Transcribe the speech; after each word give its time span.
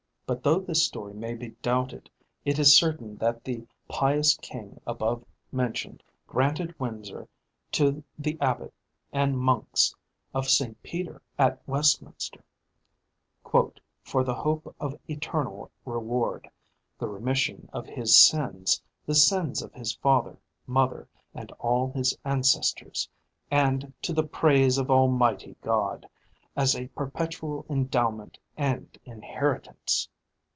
But 0.33 0.43
though 0.43 0.61
this 0.61 0.85
story 0.85 1.13
may 1.13 1.33
be 1.33 1.49
doubted, 1.61 2.09
it 2.45 2.57
is 2.57 2.73
certain 2.73 3.17
that 3.17 3.43
the 3.43 3.67
pious 3.89 4.37
king 4.37 4.79
above 4.87 5.25
mentioned 5.51 6.03
granted 6.25 6.73
Windsor 6.79 7.27
to 7.73 8.01
the 8.17 8.37
abbot 8.39 8.73
and 9.11 9.37
monks 9.37 9.93
of 10.33 10.47
Saint 10.49 10.81
Peter 10.83 11.21
at 11.37 11.61
Westminster, 11.67 12.45
"for 13.43 14.23
the 14.23 14.35
hope 14.35 14.73
of 14.79 14.97
eternal 15.05 15.69
reward, 15.83 16.49
the 16.97 17.09
remission 17.09 17.67
of 17.73 17.85
his 17.87 18.15
sins, 18.15 18.81
the 19.05 19.15
sins 19.15 19.61
of 19.61 19.73
his 19.73 19.95
father, 19.95 20.39
mother, 20.65 21.09
and 21.33 21.51
all 21.59 21.91
his 21.91 22.17
ancestors, 22.23 23.09
and 23.51 23.91
to 24.01 24.13
the 24.13 24.23
praise 24.23 24.77
of 24.77 24.89
Almighty 24.89 25.57
God, 25.59 26.07
as 26.55 26.73
a 26.73 26.87
perpetual 26.95 27.65
endowment 27.69 28.37
and 28.55 28.97
inheritance." 29.03 30.07